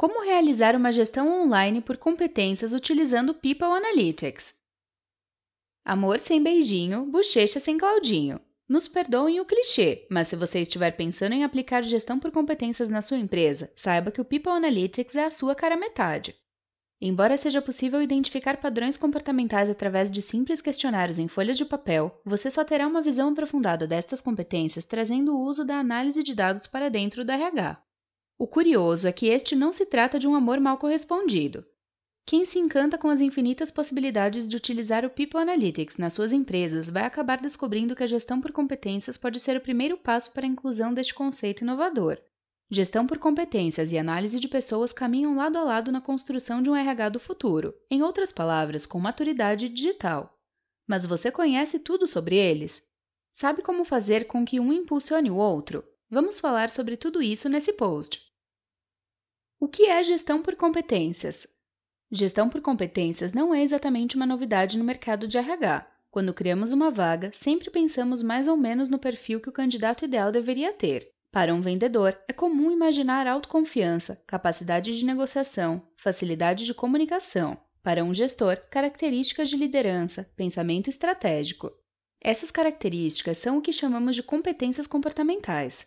[0.00, 4.54] Como realizar uma gestão online por competências utilizando People Analytics?
[5.84, 8.40] Amor sem beijinho, bochecha sem Claudinho.
[8.66, 13.02] Nos perdoem o clichê, mas se você estiver pensando em aplicar gestão por competências na
[13.02, 16.34] sua empresa, saiba que o People Analytics é a sua cara metade.
[16.98, 22.50] Embora seja possível identificar padrões comportamentais através de simples questionários em folhas de papel, você
[22.50, 26.88] só terá uma visão aprofundada destas competências trazendo o uso da análise de dados para
[26.88, 27.89] dentro do RH.
[28.40, 31.62] O curioso é que este não se trata de um amor mal correspondido.
[32.24, 36.88] Quem se encanta com as infinitas possibilidades de utilizar o People Analytics nas suas empresas
[36.88, 40.48] vai acabar descobrindo que a gestão por competências pode ser o primeiro passo para a
[40.48, 42.16] inclusão deste conceito inovador.
[42.70, 46.74] Gestão por competências e análise de pessoas caminham lado a lado na construção de um
[46.74, 50.34] RH do futuro, em outras palavras, com maturidade digital.
[50.88, 52.82] Mas você conhece tudo sobre eles?
[53.34, 55.84] Sabe como fazer com que um impulsione o outro?
[56.08, 58.29] Vamos falar sobre tudo isso nesse post.
[59.62, 61.46] O que é gestão por competências?
[62.10, 65.86] Gestão por competências não é exatamente uma novidade no mercado de RH.
[66.10, 70.32] Quando criamos uma vaga, sempre pensamos mais ou menos no perfil que o candidato ideal
[70.32, 71.12] deveria ter.
[71.30, 77.58] Para um vendedor, é comum imaginar autoconfiança, capacidade de negociação, facilidade de comunicação.
[77.82, 81.70] Para um gestor, características de liderança, pensamento estratégico.
[82.18, 85.86] Essas características são o que chamamos de competências comportamentais.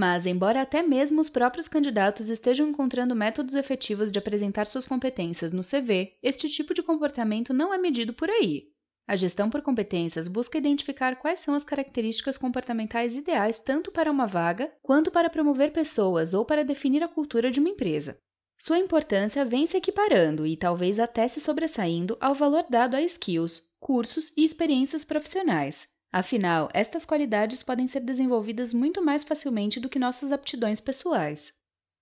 [0.00, 5.50] Mas, embora até mesmo os próprios candidatos estejam encontrando métodos efetivos de apresentar suas competências
[5.50, 8.68] no CV, este tipo de comportamento não é medido por aí.
[9.08, 14.24] A gestão por competências busca identificar quais são as características comportamentais ideais tanto para uma
[14.24, 18.16] vaga quanto para promover pessoas ou para definir a cultura de uma empresa.
[18.56, 23.74] Sua importância vem se equiparando e talvez até se sobressaindo ao valor dado a skills,
[23.80, 29.98] cursos e experiências profissionais, Afinal, estas qualidades podem ser desenvolvidas muito mais facilmente do que
[29.98, 31.58] nossas aptidões pessoais.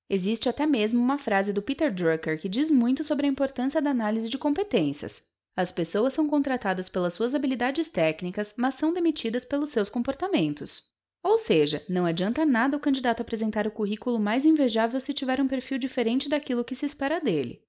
[0.09, 3.91] Existe até mesmo uma frase do Peter Drucker que diz muito sobre a importância da
[3.91, 5.23] análise de competências.
[5.57, 10.85] As pessoas são contratadas pelas suas habilidades técnicas, mas são demitidas pelos seus comportamentos.
[11.25, 15.49] Ou seja, não adianta nada o candidato apresentar o currículo mais invejável se tiver um
[15.49, 17.65] perfil diferente daquilo que se espera dele.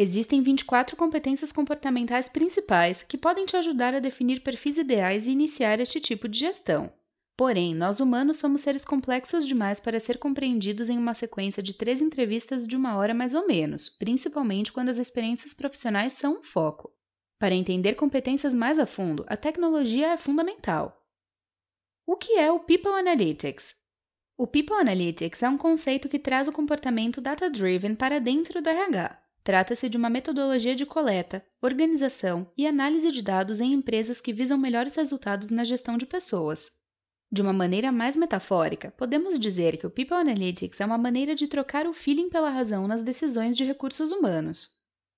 [0.00, 5.80] Existem 24 competências comportamentais principais que podem te ajudar a definir perfis ideais e iniciar
[5.80, 6.92] este tipo de gestão.
[7.36, 12.00] Porém, nós humanos somos seres complexos demais para ser compreendidos em uma sequência de três
[12.00, 16.92] entrevistas de uma hora mais ou menos, principalmente quando as experiências profissionais são um foco.
[17.36, 21.04] Para entender competências mais a fundo, a tecnologia é fundamental.
[22.06, 23.74] O que é o People Analytics?
[24.36, 29.27] O People Analytics é um conceito que traz o comportamento data-driven para dentro do RH.
[29.48, 34.58] Trata-se de uma metodologia de coleta, organização e análise de dados em empresas que visam
[34.58, 36.70] melhores resultados na gestão de pessoas.
[37.32, 41.46] De uma maneira mais metafórica, podemos dizer que o People Analytics é uma maneira de
[41.46, 44.68] trocar o feeling pela razão nas decisões de recursos humanos.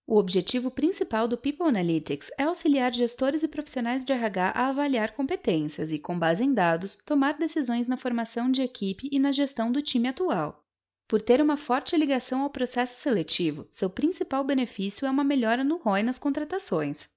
[0.06, 5.10] O objetivo principal do People Analytics é auxiliar gestores e profissionais de RH a avaliar
[5.10, 9.72] competências e, com base em dados, tomar decisões na formação de equipe e na gestão
[9.72, 10.69] do time atual.
[11.10, 15.76] Por ter uma forte ligação ao processo seletivo, seu principal benefício é uma melhora no
[15.76, 17.08] ROI nas contratações.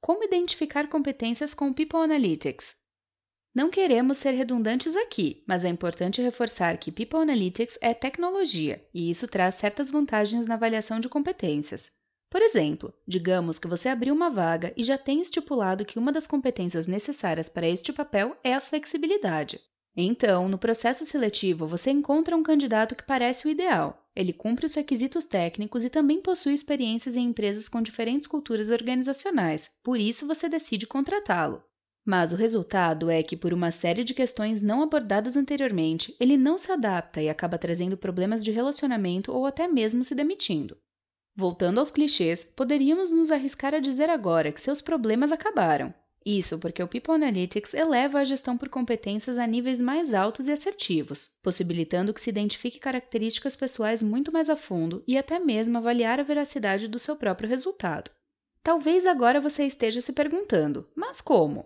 [0.00, 2.74] Como identificar competências com o People Analytics?
[3.54, 9.12] Não queremos ser redundantes aqui, mas é importante reforçar que People Analytics é tecnologia e
[9.12, 11.92] isso traz certas vantagens na avaliação de competências.
[12.28, 16.26] Por exemplo, digamos que você abriu uma vaga e já tem estipulado que uma das
[16.26, 19.60] competências necessárias para este papel é a flexibilidade.
[19.96, 24.06] Então, no processo seletivo, você encontra um candidato que parece o ideal.
[24.14, 29.70] Ele cumpre os requisitos técnicos e também possui experiências em empresas com diferentes culturas organizacionais,
[29.82, 31.62] por isso você decide contratá-lo.
[32.04, 36.58] Mas o resultado é que, por uma série de questões não abordadas anteriormente, ele não
[36.58, 40.76] se adapta e acaba trazendo problemas de relacionamento ou até mesmo se demitindo.
[41.34, 45.92] Voltando aos clichês, poderíamos nos arriscar a dizer agora que seus problemas acabaram,
[46.26, 50.52] isso porque o People Analytics eleva a gestão por competências a níveis mais altos e
[50.52, 56.18] assertivos, possibilitando que se identifique características pessoais muito mais a fundo e até mesmo avaliar
[56.18, 58.10] a veracidade do seu próprio resultado.
[58.60, 61.64] Talvez agora você esteja se perguntando: mas como?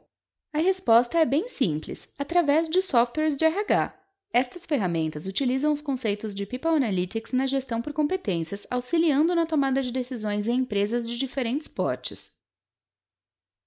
[0.53, 3.99] A resposta é bem simples: através de softwares de RH.
[4.31, 9.83] Estas ferramentas utilizam os conceitos de People Analytics na gestão por competências, auxiliando na tomada
[9.83, 12.39] de decisões em empresas de diferentes portes.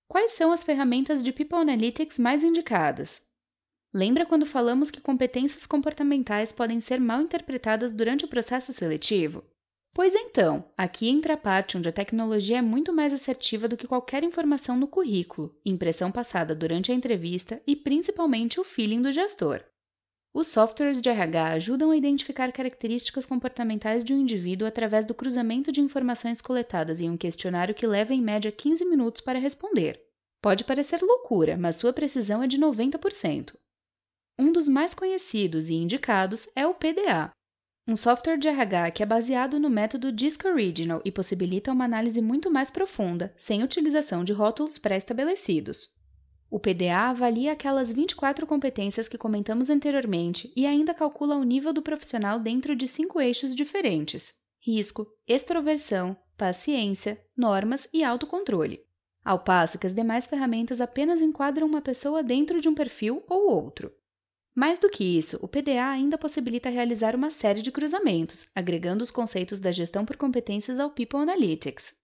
[0.08, 3.22] Quais são as ferramentas de People Analytics mais indicadas?
[3.94, 9.44] Lembra quando falamos que competências comportamentais podem ser mal interpretadas durante o processo seletivo?
[9.94, 13.88] Pois então, aqui entra a parte onde a tecnologia é muito mais assertiva do que
[13.88, 19.64] qualquer informação no currículo, impressão passada durante a entrevista e principalmente o feeling do gestor.
[20.34, 25.72] Os softwares de RH ajudam a identificar características comportamentais de um indivíduo através do cruzamento
[25.72, 30.02] de informações coletadas em um questionário que leva em média 15 minutos para responder.
[30.42, 33.56] Pode parecer loucura, mas sua precisão é de 90%.
[34.40, 37.32] Um dos mais conhecidos e indicados é o PDA,
[37.86, 42.22] um software de RH que é baseado no método DISC Original e possibilita uma análise
[42.22, 46.02] muito mais profunda, sem utilização de rótulos pré-estabelecidos.
[46.54, 51.82] O PDA avalia aquelas 24 competências que comentamos anteriormente e ainda calcula o nível do
[51.82, 58.86] profissional dentro de cinco eixos diferentes: risco, extroversão, paciência, normas e autocontrole.
[59.26, 63.50] Ao passo que as demais ferramentas apenas enquadram uma pessoa dentro de um perfil ou
[63.50, 63.92] outro.
[64.54, 69.10] Mais do que isso, o PDA ainda possibilita realizar uma série de cruzamentos, agregando os
[69.10, 72.03] conceitos da gestão por competências ao People Analytics.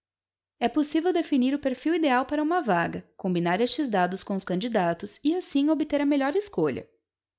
[0.62, 5.18] É possível definir o perfil ideal para uma vaga, combinar estes dados com os candidatos
[5.24, 6.86] e assim obter a melhor escolha.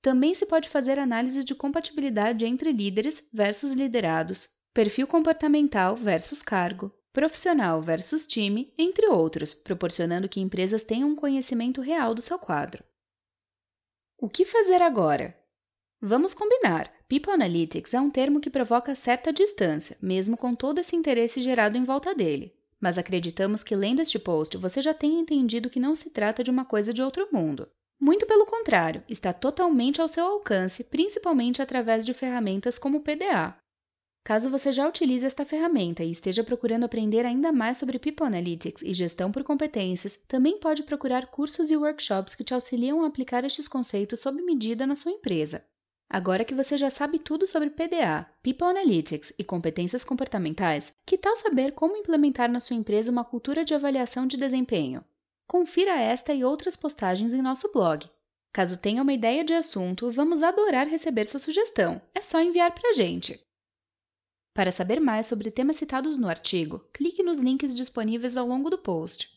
[0.02, 6.92] Também se pode fazer análise de compatibilidade entre líderes versus liderados, perfil comportamental versus cargo,
[7.14, 12.84] profissional versus time, entre outros, proporcionando que empresas tenham um conhecimento real do seu quadro.
[14.18, 15.38] O que fazer agora?
[16.02, 16.92] Vamos combinar.
[17.08, 21.78] People Analytics é um termo que provoca certa distância, mesmo com todo esse interesse gerado
[21.78, 22.60] em volta dele.
[22.82, 26.50] Mas acreditamos que lendo este post você já tenha entendido que não se trata de
[26.52, 27.70] uma coisa de outro mundo.
[28.00, 33.56] Muito pelo contrário, está totalmente ao seu alcance, principalmente através de ferramentas como o PDA,
[34.24, 38.84] Caso você já utilize esta ferramenta e esteja procurando aprender ainda mais sobre People Analytics
[38.84, 43.44] e gestão por competências, também pode procurar cursos e workshops que te auxiliam a aplicar
[43.44, 45.66] estes conceitos sob medida na sua empresa.
[46.14, 51.38] Agora que você já sabe tudo sobre PDA, People Analytics e competências comportamentais, que tal
[51.38, 55.06] saber como implementar na sua empresa uma cultura de avaliação de desempenho?
[55.48, 58.10] Confira esta e outras postagens em nosso blog.
[58.52, 62.02] Caso tenha uma ideia de assunto, vamos adorar receber sua sugestão.
[62.14, 63.40] É só enviar para a gente.
[64.54, 68.78] Para saber mais sobre temas citados no artigo, clique nos links disponíveis ao longo do
[68.78, 69.32] post.